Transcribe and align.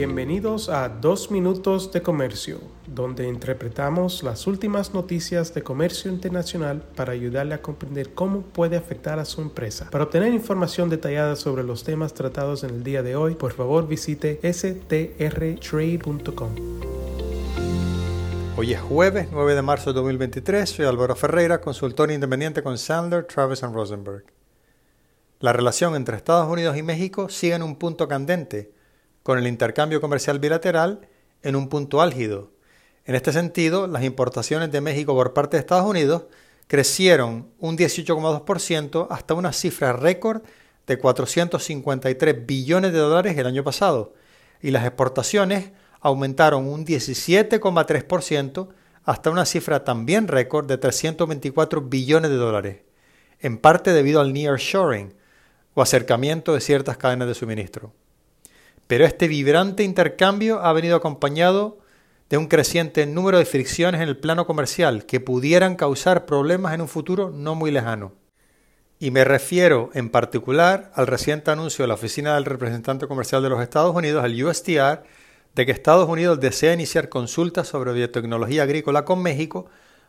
Bienvenidos 0.00 0.70
a 0.70 0.88
Dos 0.88 1.30
Minutos 1.30 1.92
de 1.92 2.00
Comercio, 2.00 2.58
donde 2.86 3.28
interpretamos 3.28 4.22
las 4.22 4.46
últimas 4.46 4.94
noticias 4.94 5.52
de 5.52 5.62
comercio 5.62 6.10
internacional 6.10 6.82
para 6.96 7.12
ayudarle 7.12 7.52
a 7.52 7.60
comprender 7.60 8.14
cómo 8.14 8.40
puede 8.40 8.78
afectar 8.78 9.18
a 9.18 9.26
su 9.26 9.42
empresa. 9.42 9.90
Para 9.90 10.04
obtener 10.04 10.32
información 10.32 10.88
detallada 10.88 11.36
sobre 11.36 11.64
los 11.64 11.84
temas 11.84 12.14
tratados 12.14 12.64
en 12.64 12.70
el 12.70 12.82
día 12.82 13.02
de 13.02 13.14
hoy, 13.14 13.34
por 13.34 13.52
favor 13.52 13.86
visite 13.86 14.40
strtrade.com. 14.42 15.10
Hoy 18.56 18.72
es 18.72 18.80
jueves 18.80 19.28
9 19.30 19.54
de 19.54 19.60
marzo 19.60 19.90
de 19.90 19.96
2023. 19.96 20.70
Soy 20.70 20.86
Álvaro 20.86 21.14
Ferreira, 21.14 21.60
consultor 21.60 22.10
independiente 22.10 22.62
con 22.62 22.78
Sandler, 22.78 23.24
Travis 23.24 23.60
Rosenberg. 23.60 24.24
La 25.40 25.52
relación 25.52 25.94
entre 25.94 26.16
Estados 26.16 26.50
Unidos 26.50 26.78
y 26.78 26.82
México 26.82 27.28
sigue 27.28 27.56
en 27.56 27.62
un 27.62 27.76
punto 27.76 28.08
candente 28.08 28.79
con 29.22 29.38
el 29.38 29.46
intercambio 29.46 30.00
comercial 30.00 30.38
bilateral 30.38 31.08
en 31.42 31.56
un 31.56 31.68
punto 31.68 32.00
álgido. 32.00 32.50
En 33.04 33.14
este 33.14 33.32
sentido, 33.32 33.86
las 33.86 34.04
importaciones 34.04 34.70
de 34.70 34.80
México 34.80 35.14
por 35.14 35.32
parte 35.32 35.56
de 35.56 35.60
Estados 35.60 35.86
Unidos 35.86 36.24
crecieron 36.66 37.48
un 37.58 37.76
18,2% 37.76 39.08
hasta 39.10 39.34
una 39.34 39.52
cifra 39.52 39.92
récord 39.92 40.42
de 40.86 40.98
453 40.98 42.46
billones 42.46 42.92
de 42.92 42.98
dólares 42.98 43.36
el 43.36 43.46
año 43.46 43.64
pasado, 43.64 44.14
y 44.62 44.70
las 44.70 44.84
exportaciones 44.84 45.72
aumentaron 46.00 46.68
un 46.68 46.84
17,3% 46.84 48.68
hasta 49.04 49.30
una 49.30 49.46
cifra 49.46 49.84
también 49.84 50.28
récord 50.28 50.66
de 50.66 50.78
324 50.78 51.80
billones 51.82 52.30
de 52.30 52.36
dólares, 52.36 52.82
en 53.40 53.58
parte 53.58 53.92
debido 53.92 54.20
al 54.20 54.32
nearshoring 54.32 55.14
o 55.74 55.82
acercamiento 55.82 56.54
de 56.54 56.60
ciertas 56.60 56.96
cadenas 56.96 57.28
de 57.28 57.34
suministro. 57.34 57.92
Pero 58.90 59.04
este 59.04 59.28
vibrante 59.28 59.84
intercambio 59.84 60.64
ha 60.64 60.72
venido 60.72 60.96
acompañado 60.96 61.78
de 62.28 62.38
un 62.38 62.48
creciente 62.48 63.06
número 63.06 63.38
de 63.38 63.44
fricciones 63.44 64.00
en 64.00 64.08
el 64.08 64.16
plano 64.16 64.48
comercial 64.48 65.06
que 65.06 65.20
pudieran 65.20 65.76
causar 65.76 66.26
problemas 66.26 66.74
en 66.74 66.80
un 66.80 66.88
futuro 66.88 67.30
no 67.30 67.54
muy 67.54 67.70
lejano. 67.70 68.14
Y 68.98 69.12
me 69.12 69.22
refiero 69.22 69.90
en 69.94 70.10
particular 70.10 70.90
al 70.96 71.06
reciente 71.06 71.52
anuncio 71.52 71.84
de 71.84 71.86
la 71.86 71.94
Oficina 71.94 72.34
del 72.34 72.46
Representante 72.46 73.06
Comercial 73.06 73.44
de 73.44 73.50
los 73.50 73.62
Estados 73.62 73.94
Unidos, 73.94 74.24
el 74.24 74.44
USTR, 74.44 75.04
de 75.54 75.66
que 75.66 75.70
Estados 75.70 76.08
Unidos 76.08 76.40
desea 76.40 76.74
iniciar 76.74 77.08
consultas 77.08 77.68
sobre 77.68 77.92
biotecnología 77.92 78.64
agrícola 78.64 79.04
con 79.04 79.22
México 79.22 79.66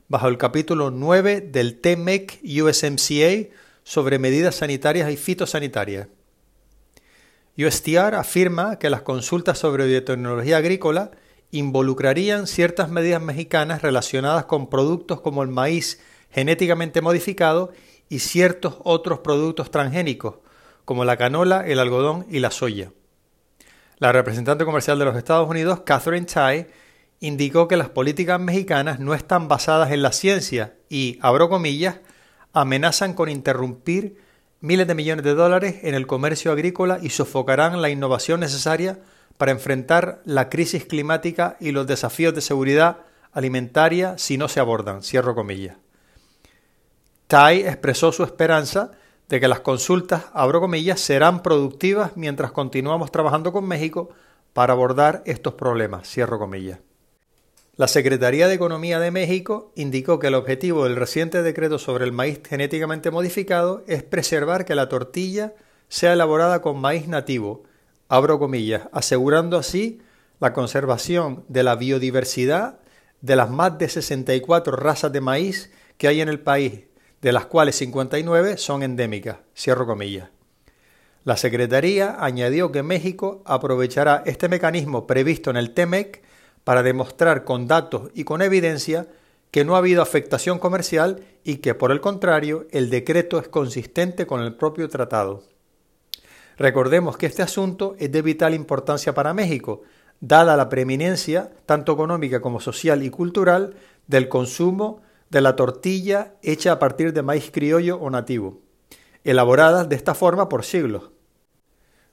bajo 0.08 0.28
el 0.28 0.40
capítulo 0.40 0.90
9 0.90 1.42
del 1.42 1.80
TMEC 1.80 2.40
USMCA 2.44 3.54
sobre 3.84 4.18
medidas 4.18 4.56
sanitarias 4.56 5.12
y 5.12 5.18
fitosanitarias. 5.18 6.08
USTR 7.58 8.16
afirma 8.16 8.80
que 8.80 8.90
las 8.90 9.02
consultas 9.02 9.58
sobre 9.60 9.86
biotecnología 9.86 10.58
agrícola 10.58 11.12
involucrarían 11.52 12.48
ciertas 12.48 12.90
medidas 12.90 13.22
mexicanas 13.22 13.82
relacionadas 13.82 14.46
con 14.46 14.70
productos 14.70 15.22
como 15.22 15.44
el 15.44 15.50
maíz 15.50 16.00
genéticamente 16.30 17.02
modificado 17.02 17.72
y 18.08 18.20
ciertos 18.20 18.78
otros 18.84 19.20
productos 19.20 19.70
transgénicos, 19.70 20.36
como 20.86 21.06
la 21.06 21.18
canola, 21.18 21.66
el 21.68 21.80
algodón 21.80 22.26
y 22.30 22.40
la 22.40 22.52
soya. 22.52 22.92
La 23.98 24.12
representante 24.12 24.66
comercial 24.66 24.98
de 24.98 25.06
los 25.06 25.16
Estados 25.16 25.50
Unidos, 25.50 25.82
Catherine 25.82 26.26
Tai, 26.26 26.68
indicó 27.20 27.68
que 27.68 27.78
las 27.78 27.90
políticas 27.90 28.40
mexicanas 28.40 29.00
no 29.00 29.14
están 29.14 29.48
basadas 29.48 29.92
en 29.92 30.02
la 30.02 30.12
ciencia 30.12 30.76
y, 30.90 31.20
abro 31.22 31.50
comillas, 31.50 32.00
amenazan 32.54 33.14
con 33.14 33.30
interrumpir 33.30 34.18
miles 34.62 34.88
de 34.88 34.96
millones 34.96 35.26
de 35.26 35.34
dólares 35.34 35.76
en 35.82 35.96
el 35.96 36.08
comercio 36.08 36.52
agrícola 36.52 37.00
y 37.02 37.10
sofocarán 37.10 37.82
la 37.82 37.90
innovación 37.90 38.40
necesaria 38.40 39.00
para 39.38 39.52
enfrentar 39.52 40.22
la 40.24 40.50
crisis 40.50 40.86
climática 40.86 41.58
y 41.60 41.72
los 41.72 41.88
desafíos 41.88 42.34
de 42.34 42.42
seguridad 42.42 43.00
alimentaria 43.32 44.18
si 44.18 44.38
no 44.38 44.48
se 44.48 44.60
abordan. 44.60 45.04
Cierro 45.04 45.36
comillas. 45.36 45.78
Tai 47.28 47.62
expresó 47.62 48.12
su 48.12 48.24
esperanza 48.24 48.92
de 49.30 49.40
que 49.40 49.48
las 49.48 49.62
consultas, 49.62 50.26
abro 50.34 50.60
comillas, 50.60 51.00
serán 51.00 51.42
productivas 51.42 52.16
mientras 52.16 52.52
continuamos 52.52 53.12
trabajando 53.12 53.52
con 53.52 53.66
México 53.66 54.10
para 54.54 54.74
abordar 54.74 55.24
estos 55.26 55.54
problemas. 55.54 56.08
Cierro 56.08 56.38
comillas. 56.38 56.80
La 57.78 57.88
Secretaría 57.88 58.50
de 58.50 58.54
Economía 58.54 59.00
de 59.00 59.12
México 59.12 59.72
indicó 59.76 60.20
que 60.20 60.28
el 60.28 60.36
objetivo 60.36 60.84
del 60.84 60.98
reciente 60.98 61.42
decreto 61.42 61.80
sobre 61.80 62.04
el 62.04 62.12
maíz 62.12 62.42
genéticamente 62.46 63.12
modificado 63.12 63.86
es 63.88 64.04
preservar 64.04 64.66
que 64.66 64.76
la 64.76 64.90
tortilla 64.90 65.54
sea 65.88 66.12
elaborada 66.12 66.62
con 66.62 66.82
maíz 66.82 67.08
nativo, 67.08 67.64
abro 68.10 68.40
comillas, 68.40 68.90
asegurando 68.92 69.58
así 69.58 70.02
la 70.42 70.52
conservación 70.52 71.46
de 71.48 71.64
la 71.64 71.76
biodiversidad 71.76 72.80
de 73.22 73.38
las 73.38 73.50
más 73.50 73.78
de 73.78 73.88
64 73.88 74.76
razas 74.76 75.14
de 75.14 75.22
maíz 75.22 75.72
que 75.98 76.10
hay 76.10 76.20
en 76.20 76.28
el 76.28 76.42
país, 76.42 76.86
de 77.22 77.32
las 77.32 77.46
cuales 77.46 77.78
59 77.78 78.58
son 78.58 78.84
endémicas, 78.84 79.38
cierro 79.56 79.88
comillas. 79.88 80.30
La 81.24 81.38
Secretaría 81.38 82.18
añadió 82.20 82.72
que 82.74 82.84
México 82.84 83.44
aprovechará 83.46 84.24
este 84.26 84.50
mecanismo 84.50 85.08
previsto 85.08 85.52
en 85.52 85.58
el 85.58 85.74
TEMEC 85.74 86.22
para 86.64 86.84
demostrar 86.84 87.44
con 87.44 87.68
datos 87.68 88.12
y 88.14 88.24
con 88.24 88.42
evidencia 88.42 89.08
que 89.52 89.66
no 89.66 89.76
ha 89.76 89.80
habido 89.80 90.02
afectación 90.02 90.60
comercial 90.60 91.24
y 91.44 91.58
que, 91.58 91.76
por 91.76 91.92
el 91.92 92.00
contrario, 92.00 92.68
el 92.72 92.90
decreto 92.90 93.38
es 93.40 93.48
consistente 93.48 94.26
con 94.26 94.42
el 94.42 94.56
propio 94.56 94.88
tratado. 94.90 95.44
Recordemos 96.58 97.18
que 97.18 97.26
este 97.26 97.42
asunto 97.42 97.96
es 98.00 98.12
de 98.12 98.22
vital 98.22 98.54
importancia 98.54 99.14
para 99.14 99.34
México, 99.34 99.82
dada 100.20 100.56
la 100.56 100.70
preeminencia, 100.70 101.52
tanto 101.66 101.94
económica 101.94 102.40
como 102.40 102.60
social 102.60 103.04
y 103.04 103.10
cultural, 103.10 103.76
del 104.08 104.30
consumo 104.30 105.02
de 105.30 105.42
la 105.42 105.56
tortilla 105.56 106.36
hecha 106.44 106.74
a 106.74 106.80
partir 106.80 107.14
de 107.14 107.24
maíz 107.24 107.50
criollo 107.52 107.98
o 107.98 108.10
nativo, 108.10 108.62
elaboradas 109.24 109.90
de 109.90 109.96
esta 109.96 110.14
forma 110.14 110.50
por 110.50 110.64
siglos. 110.64 111.12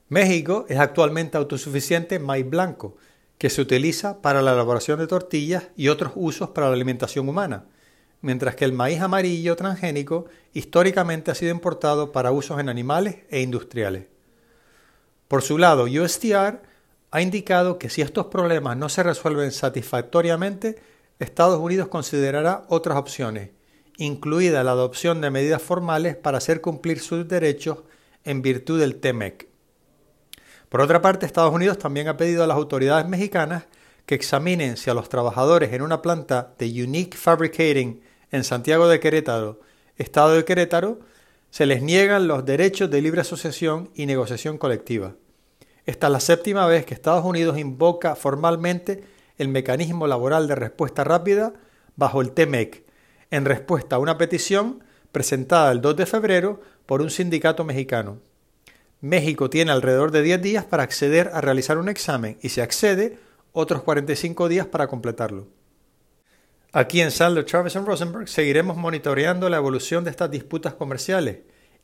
México 0.09 0.65
es 0.69 0.79
actualmente 0.79 1.37
autosuficiente 1.37 2.15
en 2.15 2.25
maíz 2.25 2.49
blanco, 2.49 2.97
que 3.39 3.51
se 3.51 3.61
utiliza 3.63 4.21
para 4.21 4.43
la 4.43 4.53
elaboración 4.53 4.99
de 4.99 5.07
tortillas 5.07 5.69
y 5.77 5.89
otros 5.89 6.13
usos 6.17 6.51
para 6.51 6.69
la 6.69 6.75
alimentación 6.75 7.29
humana, 7.29 7.67
mientras 8.21 8.57
que 8.57 8.65
el 8.65 8.73
maíz 8.73 9.01
amarillo 9.01 9.55
transgénico 9.57 10.27
históricamente 10.53 11.31
ha 11.31 11.35
sido 11.37 11.53
importado 11.53 12.11
para 12.11 12.33
usos 12.33 12.59
en 12.59 12.69
animales 12.69 13.19
e 13.31 13.41
industriales. 13.41 14.07
Por 15.29 15.43
su 15.43 15.57
lado, 15.57 15.85
USTR 15.85 16.63
ha 17.11 17.23
indicado 17.23 17.79
que 17.79 17.91
si 17.91 18.03
estos 18.03 18.27
problemas 18.27 18.77
no 18.77 18.89
se 18.89 19.03
resuelven 19.03 19.53
satisfactoriamente, 19.53 20.77
Estados 21.19 21.61
Unidos 21.61 21.89
considerará 21.89 22.65
otras 22.69 22.99
opciones, 22.99 23.51
incluida 23.97 24.65
la 24.65 24.73
adopción 24.73 25.21
de 25.21 25.31
medidas 25.31 25.63
formales 25.63 26.17
para 26.17 26.39
hacer 26.39 26.61
cumplir 26.61 27.01
sus 27.01 27.27
derechos 27.27 27.79
en 28.25 28.43
virtud 28.43 28.81
del 28.81 28.97
TEMEC. 28.97 29.48
Por 30.69 30.81
otra 30.81 31.01
parte, 31.01 31.25
Estados 31.25 31.55
Unidos 31.55 31.79
también 31.79 32.09
ha 32.09 32.17
pedido 32.17 32.45
a 32.45 32.47
las 32.47 32.57
autoridades 32.57 33.09
mexicanas 33.09 33.65
que 34.05 34.15
examinen 34.15 34.77
si 34.77 34.91
a 34.91 34.95
los 34.95 35.09
trabajadores 35.09 35.73
en 35.73 35.83
una 35.83 36.03
planta 36.03 36.55
de 36.59 36.83
Unique 36.83 37.17
Fabricating 37.17 38.03
en 38.31 38.45
Santiago 38.45 38.89
de 38.89 39.01
Querétaro, 39.01 39.61
Estado 39.97 40.33
de 40.33 40.45
Querétaro, 40.45 41.01
se 41.51 41.67
les 41.67 41.83
niegan 41.83 42.29
los 42.29 42.45
derechos 42.45 42.91
de 42.91 43.01
libre 43.01 43.23
asociación 43.23 43.91
y 43.95 44.07
negociación 44.07 44.59
colectiva. 44.59 45.15
Esta 45.87 46.09
es 46.09 46.13
la 46.13 46.21
séptima 46.21 46.67
vez 46.67 46.85
que 46.85 46.93
Estados 46.93 47.25
Unidos 47.25 47.59
invoca 47.59 48.15
formalmente 48.15 49.05
el 49.39 49.49
mecanismo 49.49 50.07
laboral 50.07 50.47
de 50.47 50.55
respuesta 50.55 51.05
rápida 51.05 51.55
bajo 51.97 52.21
el 52.21 52.33
TEMEC, 52.33 52.85
en 53.31 53.45
respuesta 53.47 53.97
a 53.97 53.99
una 53.99 54.19
petición 54.19 54.85
presentada 55.13 55.73
el 55.73 55.81
2 55.81 55.97
de 55.97 56.07
febrero 56.07 56.61
por 56.85 57.01
un 57.01 57.11
sindicato 57.11 57.65
mexicano. 57.65 58.19
México 59.01 59.49
tiene 59.49 59.71
alrededor 59.71 60.11
de 60.11 60.23
10 60.23 60.43
días 60.43 60.65
para 60.65 60.83
acceder 60.83 61.31
a 61.33 61.41
realizar 61.41 61.79
un 61.79 61.89
examen 61.89 62.37
y 62.43 62.49
si 62.49 62.61
accede, 62.61 63.19
otros 63.53 63.83
45 63.83 64.49
días 64.49 64.67
para 64.67 64.89
completarlo. 64.89 65.47
Aquí 66.73 67.01
en 67.01 67.11
Sandler, 67.11 67.45
Travis 67.45 67.75
Rosenberg 67.75 68.29
seguiremos 68.29 68.77
monitoreando 68.77 69.49
la 69.49 69.57
evolución 69.57 70.05
de 70.05 70.11
estas 70.11 70.31
disputas 70.31 70.75
comerciales 70.75 71.39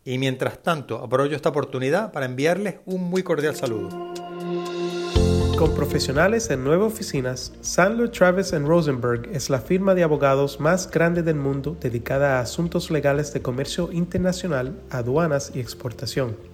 y 0.04 0.18
mientras 0.18 0.62
tanto 0.62 0.98
aprovecho 0.98 1.36
esta 1.36 1.48
oportunidad 1.48 2.12
para 2.12 2.26
enviarles 2.26 2.76
un 2.84 3.04
muy 3.04 3.22
cordial 3.22 3.54
saludo. 3.54 4.12
Con 5.56 5.72
profesionales 5.74 6.50
en 6.50 6.64
nueve 6.64 6.82
oficinas, 6.82 7.52
Sandler 7.60 8.10
Travis 8.10 8.50
Rosenberg 8.50 9.30
es 9.32 9.50
la 9.50 9.60
firma 9.60 9.94
de 9.94 10.02
abogados 10.02 10.58
más 10.58 10.90
grande 10.90 11.22
del 11.22 11.36
mundo 11.36 11.76
dedicada 11.80 12.38
a 12.38 12.40
asuntos 12.40 12.90
legales 12.90 13.32
de 13.32 13.40
comercio 13.40 13.92
internacional, 13.92 14.82
aduanas 14.90 15.52
y 15.54 15.60
exportación. 15.60 16.53